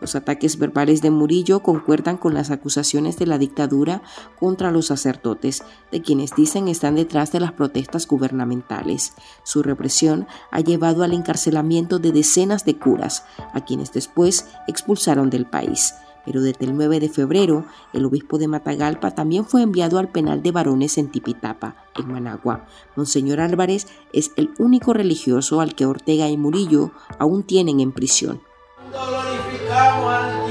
Los 0.00 0.14
ataques 0.14 0.58
verbales 0.58 1.02
de 1.02 1.10
Murillo 1.10 1.62
concuerdan 1.62 2.16
con 2.16 2.34
las 2.34 2.50
acusaciones 2.50 3.16
de 3.18 3.26
la 3.26 3.38
dictadura 3.38 4.02
contra 4.38 4.70
los 4.70 4.86
sacerdotes, 4.86 5.62
de 5.90 6.02
quienes 6.02 6.34
dicen 6.34 6.68
están 6.68 6.96
detrás 6.96 7.32
de 7.32 7.40
las 7.40 7.52
protestas 7.52 8.06
gubernamentales. 8.06 9.12
Su 9.44 9.62
represión 9.62 10.26
ha 10.50 10.60
llevado 10.60 11.04
al 11.04 11.12
encarcelamiento 11.12 11.98
de 11.98 12.12
decenas 12.12 12.64
de 12.64 12.76
curas, 12.76 13.24
a 13.52 13.64
quienes 13.64 13.92
después 13.92 14.46
expulsaron 14.66 15.30
del 15.30 15.46
país 15.46 15.94
pero 16.24 16.40
desde 16.40 16.64
el 16.64 16.76
9 16.76 17.00
de 17.00 17.08
febrero 17.08 17.66
el 17.92 18.04
obispo 18.04 18.38
de 18.38 18.48
Matagalpa 18.48 19.10
también 19.10 19.44
fue 19.44 19.62
enviado 19.62 19.98
al 19.98 20.08
penal 20.08 20.42
de 20.42 20.52
varones 20.52 20.98
en 20.98 21.10
Tipitapa, 21.10 21.76
en 21.96 22.10
Managua. 22.10 22.66
Monseñor 22.96 23.40
Álvarez 23.40 23.86
es 24.12 24.32
el 24.36 24.50
único 24.58 24.92
religioso 24.92 25.60
al 25.60 25.74
que 25.74 25.86
Ortega 25.86 26.28
y 26.28 26.36
Murillo 26.36 26.92
aún 27.18 27.42
tienen 27.42 27.80
en 27.80 27.92
prisión 27.92 28.40
glorificamos 28.94 30.14
al 30.14 30.43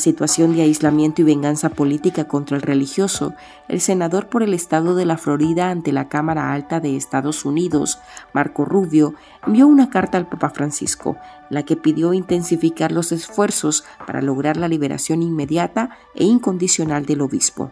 situación 0.00 0.56
de 0.56 0.62
aislamiento 0.62 1.22
y 1.22 1.24
venganza 1.24 1.68
política 1.68 2.26
contra 2.26 2.56
el 2.56 2.62
religioso, 2.62 3.34
el 3.68 3.80
senador 3.80 4.26
por 4.26 4.42
el 4.42 4.52
estado 4.52 4.96
de 4.96 5.04
la 5.04 5.16
Florida 5.16 5.70
ante 5.70 5.92
la 5.92 6.08
Cámara 6.08 6.52
Alta 6.52 6.80
de 6.80 6.96
Estados 6.96 7.44
Unidos, 7.44 8.00
Marco 8.32 8.64
Rubio, 8.64 9.14
envió 9.46 9.68
una 9.68 9.88
carta 9.88 10.18
al 10.18 10.26
Papa 10.26 10.50
Francisco, 10.50 11.16
la 11.50 11.62
que 11.62 11.76
pidió 11.76 12.12
intensificar 12.12 12.90
los 12.90 13.12
esfuerzos 13.12 13.84
para 14.04 14.20
lograr 14.20 14.56
la 14.56 14.66
liberación 14.66 15.22
inmediata 15.22 15.90
e 16.16 16.24
incondicional 16.24 17.06
del 17.06 17.20
obispo. 17.20 17.70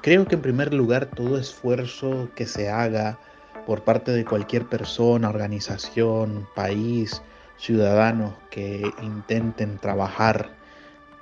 Creo 0.00 0.26
que 0.26 0.34
en 0.34 0.42
primer 0.42 0.74
lugar 0.74 1.06
todo 1.06 1.38
esfuerzo 1.38 2.30
que 2.34 2.46
se 2.46 2.68
haga 2.68 3.20
por 3.66 3.84
parte 3.84 4.10
de 4.10 4.24
cualquier 4.24 4.66
persona, 4.66 5.28
organización, 5.28 6.48
país, 6.56 7.22
ciudadanos 7.56 8.34
que 8.50 8.82
intenten 9.02 9.78
trabajar 9.78 10.50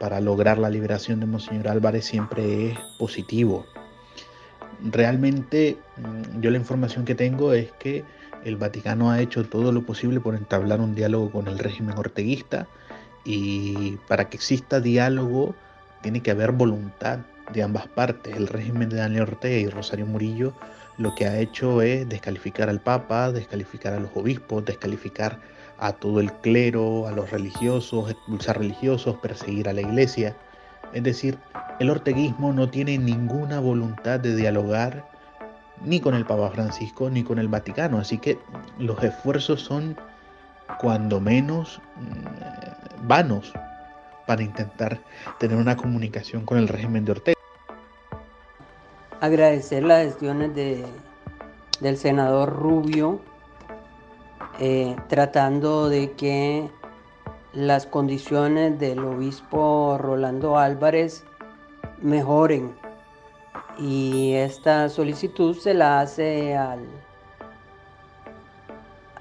para 0.00 0.19
lograr 0.19 0.57
la 0.57 0.71
liberación 0.71 1.21
de 1.21 1.26
Monseñor 1.26 1.69
Álvarez 1.69 2.07
siempre 2.07 2.71
es 2.71 2.78
positivo. 2.99 3.66
Realmente 4.83 5.76
mm, 5.99 6.40
yo 6.40 6.50
la 6.50 6.57
información 6.57 7.04
que 7.04 7.14
tengo 7.14 7.52
es 7.52 7.71
que 7.73 8.02
El 8.42 8.57
Vaticano 8.57 9.11
ha 9.11 9.21
hecho 9.21 9.45
todo 9.45 9.73
lo 9.73 9.83
posible 9.83 10.19
por 10.19 10.35
entablar 10.35 10.80
un 10.80 10.95
diálogo 10.95 11.30
con 11.30 11.49
el 11.49 11.59
régimen 11.59 11.99
orteguista 11.99 12.66
y 13.25 13.99
para 14.09 14.30
que 14.30 14.38
exista 14.38 14.80
diálogo 14.80 15.54
tiene 16.00 16.23
que 16.23 16.30
haber 16.30 16.52
voluntad 16.52 17.19
de 17.52 17.62
ambas 17.62 17.87
partes. 17.87 18.35
El 18.35 18.49
régimen 18.49 18.88
de 18.88 18.97
Daniel 18.97 19.25
Ortega 19.25 19.59
y 19.59 19.69
Rosario 19.69 20.07
Murillo 20.07 20.54
lo 20.97 21.14
que 21.14 21.26
ha 21.26 21.38
hecho 21.38 21.83
es 21.83 22.09
descalificar 22.09 22.71
al 22.71 22.80
Papa, 22.80 23.33
descalificar 23.33 23.92
a 23.92 24.00
los 24.00 24.11
obispos, 24.14 24.64
descalificar 24.64 25.38
a 25.81 25.93
todo 25.93 26.21
el 26.21 26.33
clero, 26.33 27.07
a 27.09 27.13
los 27.13 27.31
religiosos, 27.31 28.11
expulsar 28.11 28.59
religiosos, 28.59 29.17
perseguir 29.17 29.69
a 29.69 29.73
la 29.73 29.81
iglesia. 29.81 30.37
Es 30.93 31.03
decir, 31.03 31.39
el 31.79 31.91
orteguismo 31.91 32.53
no 32.53 32.69
tiene 32.69 32.99
ninguna 32.99 33.61
voluntad 33.61 34.21
de 34.21 34.37
dialogar 34.37 35.05
ni 35.85 36.01
con 36.01 36.15
el 36.15 36.27
Papa 36.27 36.51
Francisco 36.51 37.09
ni 37.11 37.25
con 37.25 37.39
el 37.39 37.49
Vaticano, 37.49 37.99
así 37.99 38.19
que 38.19 38.39
los 38.79 39.03
esfuerzos 39.03 39.63
son 39.63 39.97
cuando 40.79 41.21
menos 41.21 41.81
mm, 41.97 43.09
vanos 43.09 43.53
para 44.27 44.43
intentar 44.43 45.01
tener 45.39 45.57
una 45.57 45.77
comunicación 45.77 46.45
con 46.45 46.59
el 46.59 46.69
régimen 46.69 47.05
de 47.05 47.13
Ortega 47.13 47.41
agradecer 49.21 49.85
las 49.85 50.05
gestiones 50.05 50.55
de, 50.55 50.85
del 51.81 51.97
senador 51.97 52.57
Rubio, 52.57 53.21
eh, 54.61 54.95
tratando 55.09 55.88
de 55.88 56.12
que 56.12 56.71
las 57.55 57.87
condiciones 57.87 58.79
del 58.79 58.99
obispo 59.00 59.97
Rolando 59.99 60.59
Álvarez 60.59 61.25
mejoren. 62.02 62.75
Y 63.79 64.35
esta 64.35 64.90
solicitud 64.90 65.57
se 65.57 65.73
la 65.73 66.00
hace 66.00 66.57
al, 66.57 66.85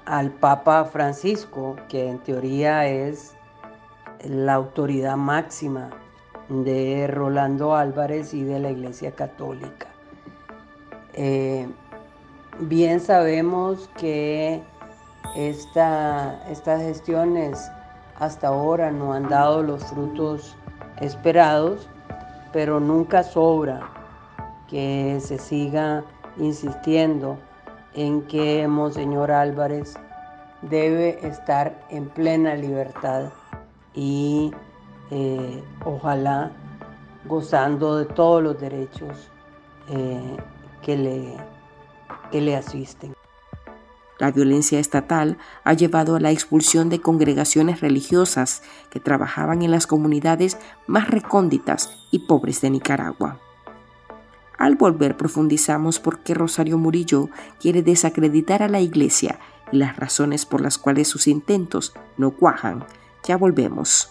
al 0.04 0.30
Papa 0.30 0.84
Francisco, 0.84 1.76
que 1.88 2.06
en 2.08 2.18
teoría 2.18 2.86
es 2.86 3.34
la 4.22 4.54
autoridad 4.54 5.16
máxima 5.16 5.88
de 6.50 7.06
Rolando 7.06 7.74
Álvarez 7.74 8.34
y 8.34 8.44
de 8.44 8.58
la 8.58 8.70
Iglesia 8.70 9.12
Católica. 9.12 9.86
Eh, 11.14 11.66
bien 12.58 13.00
sabemos 13.00 13.88
que 13.96 14.62
estas 15.36 16.82
gestiones 16.82 17.70
hasta 18.18 18.48
ahora 18.48 18.90
no 18.90 19.12
han 19.12 19.28
dado 19.28 19.62
los 19.62 19.84
frutos 19.84 20.56
esperados, 21.00 21.88
pero 22.52 22.80
nunca 22.80 23.22
sobra 23.22 23.80
que 24.68 25.18
se 25.20 25.38
siga 25.38 26.04
insistiendo 26.36 27.38
en 27.94 28.22
que 28.22 28.66
Monseñor 28.68 29.30
Álvarez 29.30 29.94
debe 30.62 31.26
estar 31.26 31.86
en 31.88 32.08
plena 32.08 32.54
libertad 32.54 33.30
y 33.94 34.52
eh, 35.10 35.62
ojalá 35.84 36.52
gozando 37.24 37.96
de 37.96 38.04
todos 38.06 38.42
los 38.42 38.60
derechos 38.60 39.30
eh, 39.88 40.36
que 40.82 40.96
le, 40.96 41.36
que 42.30 42.40
le 42.40 42.56
asisten. 42.56 43.19
La 44.20 44.30
violencia 44.30 44.78
estatal 44.78 45.38
ha 45.64 45.72
llevado 45.72 46.14
a 46.14 46.20
la 46.20 46.30
expulsión 46.30 46.90
de 46.90 47.00
congregaciones 47.00 47.80
religiosas 47.80 48.62
que 48.90 49.00
trabajaban 49.00 49.62
en 49.62 49.70
las 49.70 49.86
comunidades 49.86 50.58
más 50.86 51.08
recónditas 51.08 51.90
y 52.10 52.20
pobres 52.20 52.60
de 52.60 52.68
Nicaragua. 52.68 53.40
Al 54.58 54.76
volver 54.76 55.16
profundizamos 55.16 55.98
por 56.00 56.18
qué 56.18 56.34
Rosario 56.34 56.76
Murillo 56.76 57.30
quiere 57.58 57.82
desacreditar 57.82 58.62
a 58.62 58.68
la 58.68 58.80
Iglesia 58.80 59.38
y 59.72 59.78
las 59.78 59.96
razones 59.96 60.44
por 60.44 60.60
las 60.60 60.76
cuales 60.76 61.08
sus 61.08 61.26
intentos 61.26 61.94
no 62.18 62.32
cuajan. 62.32 62.84
Ya 63.26 63.38
volvemos. 63.38 64.10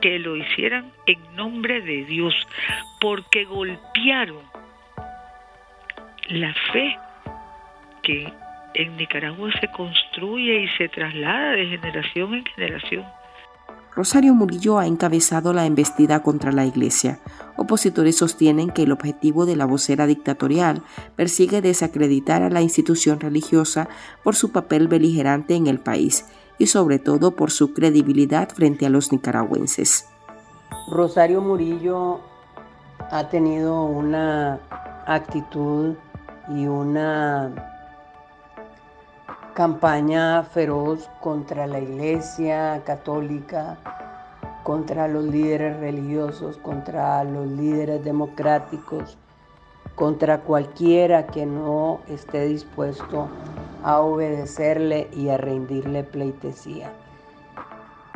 Que 0.00 0.18
lo 0.18 0.36
hicieran 0.36 0.92
en 1.06 1.18
nombre 1.36 1.80
de 1.80 2.04
Dios, 2.04 2.34
porque 3.00 3.44
golpearon 3.44 4.42
la 6.28 6.54
fe 6.72 6.96
que 8.02 8.32
en 8.74 8.96
Nicaragua 8.96 9.50
se 9.60 9.68
construye 9.68 10.62
y 10.62 10.68
se 10.76 10.88
traslada 10.88 11.52
de 11.52 11.66
generación 11.66 12.34
en 12.34 12.44
generación. 12.44 13.04
Rosario 13.94 14.34
Murillo 14.34 14.78
ha 14.78 14.86
encabezado 14.86 15.54
la 15.54 15.64
embestida 15.64 16.22
contra 16.22 16.52
la 16.52 16.66
Iglesia. 16.66 17.18
Opositores 17.56 18.16
sostienen 18.16 18.68
que 18.68 18.82
el 18.82 18.92
objetivo 18.92 19.46
de 19.46 19.56
la 19.56 19.64
vocera 19.64 20.06
dictatorial 20.06 20.82
persigue 21.16 21.62
desacreditar 21.62 22.42
a 22.42 22.50
la 22.50 22.60
institución 22.60 23.20
religiosa 23.20 23.88
por 24.22 24.36
su 24.36 24.52
papel 24.52 24.86
beligerante 24.86 25.54
en 25.54 25.66
el 25.66 25.78
país 25.78 26.26
y 26.58 26.66
sobre 26.66 26.98
todo 26.98 27.32
por 27.32 27.50
su 27.50 27.72
credibilidad 27.72 28.48
frente 28.48 28.86
a 28.86 28.90
los 28.90 29.12
nicaragüenses. 29.12 30.06
Rosario 30.90 31.40
Murillo 31.40 32.20
ha 33.10 33.28
tenido 33.28 33.84
una 33.84 34.60
actitud 35.06 35.94
y 36.48 36.66
una 36.66 37.52
campaña 39.54 40.42
feroz 40.42 41.08
contra 41.20 41.66
la 41.66 41.80
Iglesia 41.80 42.82
católica, 42.84 43.78
contra 44.62 45.08
los 45.08 45.24
líderes 45.24 45.78
religiosos, 45.78 46.58
contra 46.58 47.24
los 47.24 47.46
líderes 47.46 48.04
democráticos, 48.04 49.16
contra 49.94 50.40
cualquiera 50.40 51.26
que 51.26 51.46
no 51.46 52.00
esté 52.08 52.46
dispuesto 52.46 53.28
a 53.86 54.00
obedecerle 54.00 55.08
y 55.12 55.28
a 55.28 55.36
rendirle 55.36 56.02
pleitesía. 56.02 56.92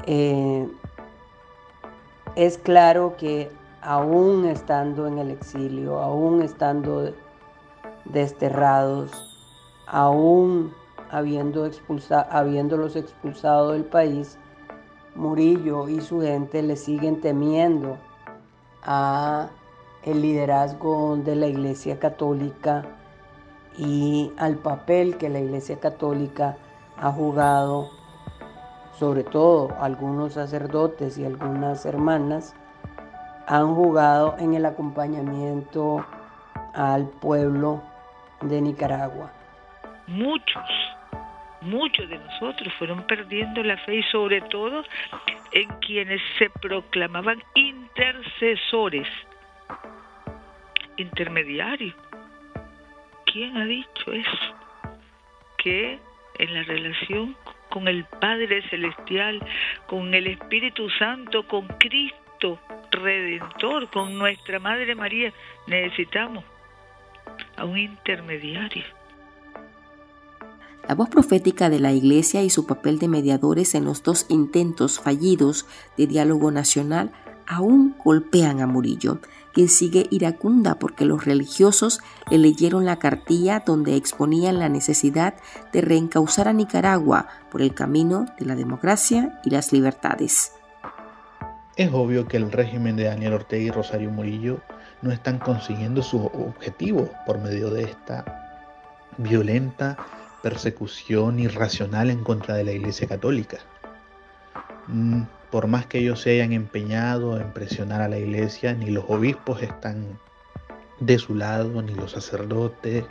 Eh, 0.04 0.68
es 2.34 2.58
claro 2.58 3.14
que 3.16 3.52
aún 3.80 4.46
estando 4.46 5.06
en 5.06 5.18
el 5.18 5.30
exilio, 5.30 6.00
aún 6.00 6.42
estando 6.42 7.12
desterrados, 8.04 9.12
aún 9.86 10.74
habiendo 11.08 11.70
habiéndolos 12.30 12.96
expulsado 12.96 13.70
del 13.70 13.84
país, 13.84 14.38
Murillo 15.14 15.88
y 15.88 16.00
su 16.00 16.20
gente 16.20 16.62
le 16.62 16.74
siguen 16.74 17.20
temiendo 17.20 17.96
a 18.82 19.50
el 20.02 20.20
liderazgo 20.20 21.16
de 21.18 21.36
la 21.36 21.46
Iglesia 21.46 22.00
Católica 22.00 22.84
y 23.76 24.32
al 24.36 24.56
papel 24.56 25.16
que 25.16 25.28
la 25.28 25.40
Iglesia 25.40 25.80
Católica 25.80 26.56
ha 26.96 27.10
jugado, 27.10 27.90
sobre 28.98 29.24
todo 29.24 29.74
algunos 29.80 30.34
sacerdotes 30.34 31.18
y 31.18 31.24
algunas 31.24 31.86
hermanas, 31.86 32.54
han 33.46 33.74
jugado 33.74 34.36
en 34.38 34.54
el 34.54 34.66
acompañamiento 34.66 36.04
al 36.74 37.08
pueblo 37.08 37.82
de 38.42 38.60
Nicaragua. 38.60 39.32
Muchos, 40.06 40.64
muchos 41.60 42.08
de 42.08 42.18
nosotros 42.18 42.72
fueron 42.78 43.02
perdiendo 43.06 43.62
la 43.62 43.76
fe 43.78 43.96
y 43.96 44.02
sobre 44.04 44.40
todo 44.42 44.82
en 45.52 45.68
quienes 45.80 46.20
se 46.38 46.50
proclamaban 46.50 47.42
intercesores 47.54 49.08
intermediario. 50.96 51.94
¿Quién 53.32 53.56
ha 53.56 53.64
dicho 53.64 54.12
eso? 54.12 54.54
Que 55.62 55.98
en 56.38 56.54
la 56.54 56.62
relación 56.64 57.36
con 57.70 57.86
el 57.86 58.04
Padre 58.04 58.62
Celestial, 58.68 59.40
con 59.86 60.12
el 60.14 60.26
Espíritu 60.26 60.88
Santo, 60.98 61.46
con 61.46 61.68
Cristo 61.78 62.58
Redentor, 62.90 63.88
con 63.90 64.18
nuestra 64.18 64.58
Madre 64.58 64.94
María, 64.96 65.32
necesitamos 65.68 66.44
a 67.56 67.64
un 67.64 67.78
intermediario. 67.78 68.84
La 70.88 70.96
voz 70.96 71.08
profética 71.08 71.70
de 71.70 71.78
la 71.78 71.92
Iglesia 71.92 72.42
y 72.42 72.50
su 72.50 72.66
papel 72.66 72.98
de 72.98 73.06
mediadores 73.06 73.76
en 73.76 73.84
los 73.84 74.02
dos 74.02 74.26
intentos 74.28 74.98
fallidos 74.98 75.66
de 75.96 76.08
diálogo 76.08 76.50
nacional 76.50 77.12
aún 77.46 77.94
golpean 78.04 78.60
a 78.60 78.66
Murillo, 78.66 79.18
quien 79.52 79.68
sigue 79.68 80.06
iracunda 80.10 80.76
porque 80.76 81.04
los 81.04 81.24
religiosos 81.24 82.00
le 82.30 82.38
leyeron 82.38 82.84
la 82.84 82.98
cartilla 82.98 83.62
donde 83.64 83.96
exponían 83.96 84.58
la 84.58 84.68
necesidad 84.68 85.34
de 85.72 85.80
reencauzar 85.80 86.48
a 86.48 86.52
Nicaragua 86.52 87.28
por 87.50 87.62
el 87.62 87.74
camino 87.74 88.26
de 88.38 88.46
la 88.46 88.54
democracia 88.54 89.40
y 89.44 89.50
las 89.50 89.72
libertades. 89.72 90.52
Es 91.76 91.90
obvio 91.92 92.26
que 92.26 92.36
el 92.36 92.52
régimen 92.52 92.96
de 92.96 93.04
Daniel 93.04 93.34
Ortega 93.34 93.62
y 93.62 93.70
Rosario 93.70 94.10
Murillo 94.10 94.60
no 95.02 95.12
están 95.12 95.38
consiguiendo 95.38 96.02
sus 96.02 96.22
objetivos 96.22 97.08
por 97.26 97.38
medio 97.38 97.70
de 97.70 97.84
esta 97.84 98.24
violenta 99.16 99.96
persecución 100.42 101.38
irracional 101.38 102.10
en 102.10 102.22
contra 102.22 102.54
de 102.54 102.64
la 102.64 102.72
Iglesia 102.72 103.06
Católica. 103.06 103.58
Mm, 104.88 105.22
por 105.50 105.66
más 105.66 105.86
que 105.86 105.98
ellos 105.98 106.20
se 106.20 106.30
hayan 106.30 106.52
empeñado 106.52 107.40
en 107.40 107.52
presionar 107.52 108.00
a 108.00 108.08
la 108.08 108.18
Iglesia, 108.18 108.74
ni 108.74 108.90
los 108.90 109.04
obispos 109.08 109.62
están 109.62 110.18
de 111.00 111.18
su 111.18 111.34
lado, 111.34 111.82
ni 111.82 111.94
los 111.94 112.12
sacerdotes, 112.12 113.04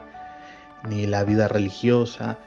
ni 0.88 1.08
la 1.08 1.24
vida 1.24 1.48
religiosa, 1.48 2.38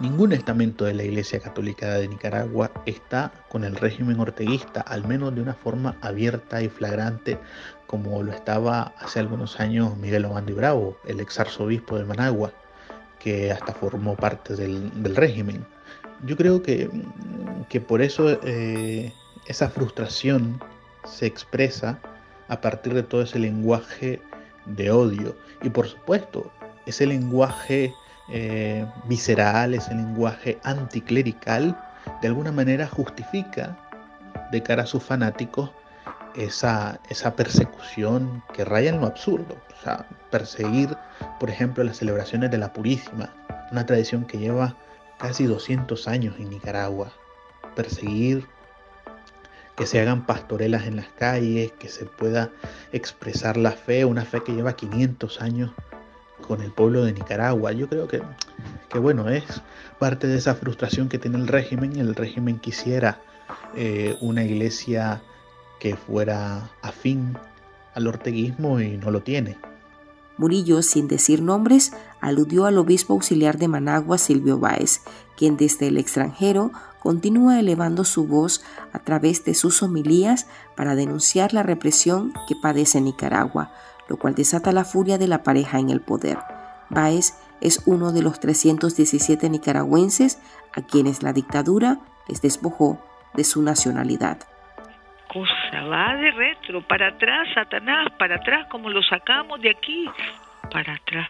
ningún 0.00 0.32
estamento 0.32 0.84
de 0.84 0.94
la 0.94 1.04
Iglesia 1.04 1.40
Católica 1.40 1.94
de 1.94 2.08
Nicaragua 2.08 2.70
está 2.86 3.32
con 3.48 3.64
el 3.64 3.76
régimen 3.76 4.18
orteguista, 4.18 4.80
al 4.80 5.06
menos 5.06 5.34
de 5.34 5.42
una 5.42 5.54
forma 5.54 5.96
abierta 6.00 6.62
y 6.62 6.68
flagrante, 6.68 7.38
como 7.86 8.22
lo 8.22 8.32
estaba 8.32 8.94
hace 8.98 9.20
algunos 9.20 9.60
años 9.60 9.96
Miguel 9.96 10.24
Obando 10.24 10.54
Bravo, 10.54 10.96
el 11.06 11.20
ex 11.20 11.38
arzobispo 11.38 11.98
de 11.98 12.04
Managua 12.04 12.52
que 13.18 13.52
hasta 13.52 13.72
formó 13.74 14.16
parte 14.16 14.56
del, 14.56 15.14
régimen. 15.14 15.64
Yo 16.24 16.36
creo 16.36 16.62
que, 16.62 16.90
que 17.68 17.80
por 17.80 18.00
eso 18.00 18.38
eh, 18.42 19.12
esa 19.46 19.68
frustración 19.68 20.60
se 21.04 21.26
expresa 21.26 21.98
a 22.48 22.60
partir 22.60 22.94
de 22.94 23.02
todo 23.02 23.22
ese 23.22 23.38
lenguaje 23.38 24.20
de 24.66 24.90
odio. 24.90 25.36
Y 25.62 25.70
por 25.70 25.86
supuesto, 25.86 26.50
ese 26.86 27.06
lenguaje 27.06 27.94
eh, 28.30 28.86
visceral, 29.06 29.74
ese 29.74 29.94
lenguaje 29.94 30.58
anticlerical, 30.62 31.78
de 32.22 32.28
alguna 32.28 32.52
manera 32.52 32.86
justifica 32.86 33.78
de 34.50 34.62
cara 34.62 34.84
a 34.84 34.86
sus 34.86 35.02
fanáticos 35.02 35.70
esa, 36.34 37.00
esa 37.08 37.34
persecución 37.34 38.42
que 38.52 38.64
raya 38.64 38.90
en 38.90 39.00
lo 39.00 39.06
absurdo. 39.06 39.56
O 39.78 39.82
sea, 39.82 40.06
perseguir, 40.30 40.96
por 41.38 41.50
ejemplo, 41.50 41.84
las 41.84 41.98
celebraciones 41.98 42.50
de 42.50 42.58
la 42.58 42.72
Purísima, 42.72 43.34
una 43.70 43.86
tradición 43.86 44.24
que 44.24 44.38
lleva 44.38 44.76
casi 45.18 45.44
200 45.44 46.08
años 46.08 46.36
en 46.38 46.50
Nicaragua. 46.50 47.12
Perseguir 47.74 48.46
que 49.80 49.86
se 49.86 49.98
hagan 49.98 50.26
pastorelas 50.26 50.86
en 50.86 50.96
las 50.96 51.08
calles, 51.08 51.72
que 51.72 51.88
se 51.88 52.04
pueda 52.04 52.50
expresar 52.92 53.56
la 53.56 53.72
fe, 53.72 54.04
una 54.04 54.26
fe 54.26 54.42
que 54.44 54.52
lleva 54.52 54.76
500 54.76 55.40
años 55.40 55.70
con 56.46 56.60
el 56.60 56.70
pueblo 56.70 57.02
de 57.02 57.14
Nicaragua. 57.14 57.72
Yo 57.72 57.88
creo 57.88 58.06
que, 58.06 58.20
que 58.90 58.98
bueno, 58.98 59.30
es 59.30 59.62
parte 59.98 60.26
de 60.26 60.36
esa 60.36 60.54
frustración 60.54 61.08
que 61.08 61.16
tiene 61.18 61.38
el 61.38 61.48
régimen. 61.48 61.96
El 61.96 62.14
régimen 62.14 62.58
quisiera 62.58 63.22
eh, 63.74 64.18
una 64.20 64.44
iglesia 64.44 65.22
que 65.78 65.96
fuera 65.96 66.68
afín 66.82 67.38
al 67.94 68.06
orteguismo 68.06 68.82
y 68.82 68.98
no 68.98 69.10
lo 69.10 69.22
tiene. 69.22 69.56
Murillo, 70.36 70.82
sin 70.82 71.08
decir 71.08 71.40
nombres, 71.40 71.92
aludió 72.20 72.66
al 72.66 72.76
obispo 72.76 73.14
auxiliar 73.14 73.56
de 73.56 73.68
Managua, 73.68 74.18
Silvio 74.18 74.58
Báez, 74.58 75.00
quien 75.38 75.56
desde 75.56 75.88
el 75.88 75.96
extranjero 75.96 76.70
continúa 77.00 77.58
elevando 77.58 78.04
su 78.04 78.26
voz 78.26 78.64
a 78.92 79.00
través 79.00 79.44
de 79.44 79.54
sus 79.54 79.82
homilías 79.82 80.48
para 80.76 80.94
denunciar 80.94 81.52
la 81.52 81.62
represión 81.62 82.32
que 82.46 82.54
padece 82.54 83.00
Nicaragua, 83.00 83.72
lo 84.08 84.16
cual 84.16 84.34
desata 84.34 84.72
la 84.72 84.84
furia 84.84 85.18
de 85.18 85.28
la 85.28 85.42
pareja 85.42 85.78
en 85.78 85.90
el 85.90 86.00
poder. 86.00 86.38
Báez 86.88 87.34
es 87.60 87.82
uno 87.86 88.12
de 88.12 88.22
los 88.22 88.38
317 88.40 89.50
nicaragüenses 89.50 90.38
a 90.76 90.82
quienes 90.82 91.22
la 91.22 91.32
dictadura 91.32 91.98
les 92.28 92.40
despojó 92.42 93.00
de 93.34 93.44
su 93.44 93.62
nacionalidad 93.62 94.38
cosa, 95.32 95.82
va 95.84 96.16
de 96.16 96.30
retro, 96.32 96.82
para 96.82 97.08
atrás, 97.08 97.48
Satanás, 97.54 98.08
para 98.18 98.36
atrás, 98.36 98.66
como 98.68 98.90
lo 98.90 99.02
sacamos 99.02 99.60
de 99.60 99.70
aquí, 99.70 100.08
para 100.72 100.94
atrás. 100.94 101.28